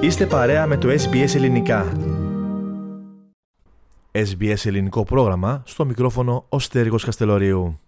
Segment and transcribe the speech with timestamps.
[0.00, 1.92] Είστε παρέα με το SBS Ελληνικά.
[4.12, 7.80] SBS Ελληνικό πρόγραμμα, στο μικρόφωνο ο Στέργος Καστελωρίου.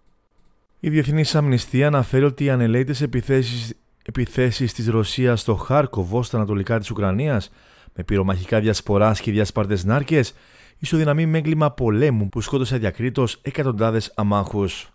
[0.81, 3.75] Η Διεθνής Αμνηστία αναφέρει ότι οι ανελαίτες επιθέσεις,
[4.05, 7.51] επιθέσεις της Ρωσίας στο Χάρκοβο, στα ανατολικά της Ουκρανίας,
[7.95, 10.35] με πυρομαχικά διασποράς και διασπαρτές νάρκες,
[10.79, 14.93] ισοδυναμεί με έγκλημα πολέμου που σκότωσε διακρίτως εκατοντάδες αμάχους.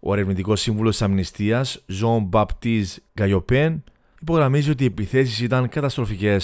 [0.00, 3.76] Ο ερευνητικός σύμβουλος της Αμνηστίας, Jean Baptiste Gayopin,
[4.21, 6.37] υπογραμμίζει ότι οι επιθέσει ήταν καταστροφικέ.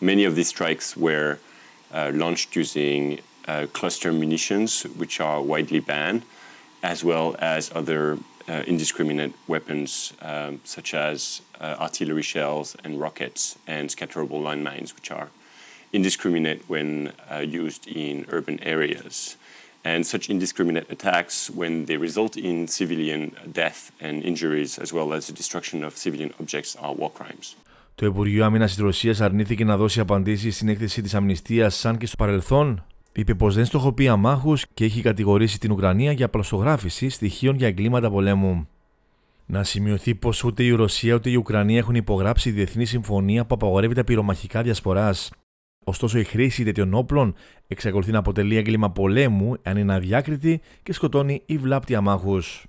[0.00, 1.38] Many of these strikes were
[1.94, 6.22] uh, launched using uh, cluster munitions, which are widely banned,
[6.82, 13.56] as well as other uh, indiscriminate weapons, um, such as uh, artillery shells and rockets
[13.66, 15.28] and scatterable landmines, which are
[15.92, 19.36] indiscriminate when uh, used in urban areas.
[19.93, 23.21] And such indiscriminate attacks, when they result in civilian
[23.61, 27.55] death and injuries, as well as the destruction of civilian objects, are war crimes.
[27.95, 32.05] Το Υπουργείο Άμυνας της Ρωσίας αρνήθηκε να δώσει απαντήσεις στην έκθεση της Αμνηστίας, σαν και
[32.05, 37.55] στο παρελθόν είπε πως δεν στοχοποιεί αμάχους και έχει κατηγορήσει την Ουκρανία για πλαστογράφηση στοιχείων
[37.55, 38.67] για εγκλήματα πολέμου.
[39.45, 43.93] Να σημειωθεί πως ούτε η Ρωσία ούτε η Ουκρανία έχουν υπογράψει διεθνή συμφωνία που απαγορεύει
[43.93, 45.31] τα πυρομαχικά διασποράς.
[45.89, 47.35] Ωστόσο, η χρήση τέτοιων όπλων
[47.67, 52.65] εξακολουθεί να αποτελεί έγκλημα πολέμου αν είναι αδιάκριτη και σκοτώνει ή βλάπτει αμάχους.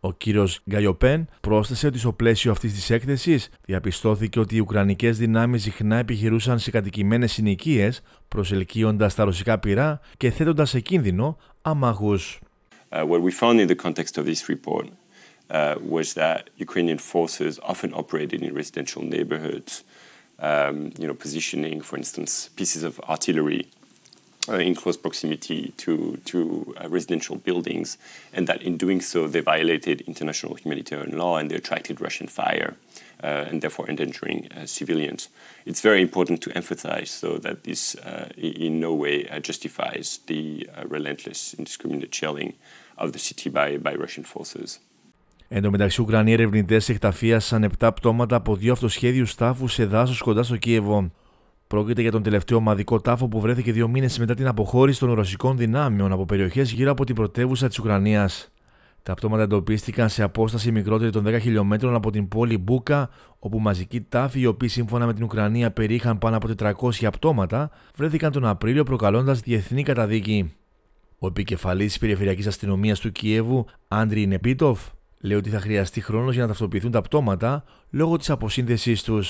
[0.00, 5.62] Ο κύριος Γκαϊοπέν πρόσθεσε ότι στο πλαίσιο αυτής της έκθεσης διαπιστώθηκε ότι οι Ουκρανικές δυνάμεις
[5.62, 12.40] συχνά επιχειρούσαν σε κατοικημένες συνοικίες, προσελκύοντας τα ρωσικά πυρά και θέτοντας σε κίνδυνο αμάχους.
[12.92, 14.86] Uh, what we found in the context of this report
[15.50, 19.72] uh, was that Ukrainian forces often operated in residential neighborhoods,
[20.38, 23.68] um, you know, positioning, for instance, pieces of artillery
[24.48, 27.98] uh, in close proximity to, to uh, residential buildings,
[28.32, 32.76] and that in doing so they violated international humanitarian law and they attracted Russian fire,
[33.24, 35.28] uh, and therefore endangering uh, civilians.
[35.64, 40.68] It's very important to emphasize, though, that this uh, in no way uh, justifies the
[40.84, 42.54] relentless, indiscriminate shelling
[42.98, 44.78] of the city by, by Russian forces.
[45.48, 50.42] Εν τω μεταξύ, Ουκρανοί ερευνητές εκταφίασαν 7 πτώματα από δύο αυτοσχέδιους τάφους σε δάσος κοντά
[50.42, 51.10] στο Κίεβο.
[51.66, 55.56] Πρόκειται για τον τελευταίο ομαδικό τάφο που βρέθηκε δύο μήνες μετά την αποχώρηση των ρωσικών
[55.56, 58.50] δυνάμεων από περιοχές γύρω από την πρωτεύουσα της Ουκρανίας.
[59.02, 64.00] Τα πτώματα εντοπίστηκαν σε απόσταση μικρότερη των 10 χιλιόμετρων από την πόλη Μπούκα, όπου μαζικοί
[64.00, 68.84] τάφοι, οι οποίοι σύμφωνα με την Ουκρανία περιείχαν πάνω από 400 πτώματα, βρέθηκαν τον Απρίλιο
[68.84, 70.54] προκαλώντας διεθνή καταδίκη.
[71.18, 74.80] Ο επικεφαλής της Περιφερειακής Αστυνομίας του Κιέβου, Άντρι Νεπίτοφ,
[75.26, 79.24] λέει ότι θα χρειαστεί χρόνο για να ταυτοποιηθούν τα πτώματα λόγω τη αποσύνδεσή του.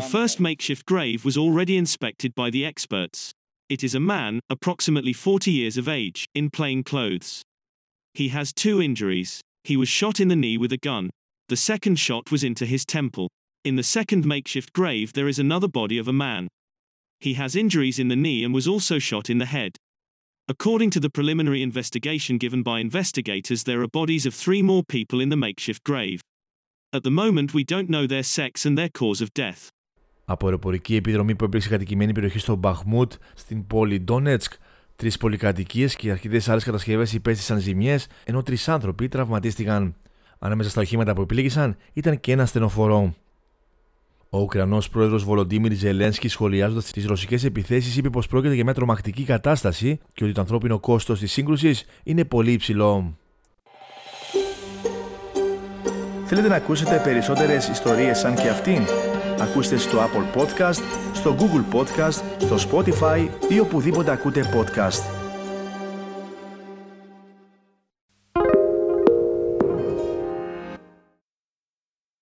[0.00, 3.18] The first makeshift grave was already inspected by the experts.
[3.68, 7.42] It is a man, approximately 40 years of age, in plain clothes.
[8.14, 9.40] He has two injuries.
[9.64, 11.10] He was shot in the knee with a gun.
[11.48, 13.28] The second shot was into his temple.
[13.64, 16.48] In the second makeshift grave, there is another body of a man.
[17.20, 19.72] He has injuries in the knee and was also shot in the head.
[20.50, 25.20] According to the preliminary investigation given by investigators, there are bodies of three more people
[25.20, 26.20] in the makeshift grave.
[26.96, 29.68] At the moment, we don't know their sex and their cause of death.
[30.24, 34.52] Από αεροπορική επιδρομή που έπληξε κατοικημένη περιοχή στο Μπαχμούτ, στην πόλη Ντόνετσκ,
[34.96, 39.96] τρεις πολυκατοικίες και αρκετές άλλες κατασκευές υπέστησαν ζημιές, ενώ τρεις άνθρωποι τραυματίστηκαν.
[40.38, 43.14] Ανάμεσα στα οχήματα που επλήγησαν ήταν και ένα στενοφορό.
[44.30, 49.24] Ο Ουκρανός πρόεδρος Βολοντίμιρ Ζελένσκι, σχολιάζοντας τις ρωσικές επιθέσεις, είπε πως πρόκειται για μια τρομακτική
[49.24, 53.16] κατάσταση και ότι το ανθρώπινο κόστος της σύγκρουσης είναι πολύ υψηλό.
[56.24, 58.82] Θέλετε να ακούσετε περισσότερες ιστορίες σαν και αυτήν;
[59.40, 65.17] Ακούστε στο Apple Podcast, στο Google Podcast, στο Spotify ή οπουδήποτε ακούτε podcast.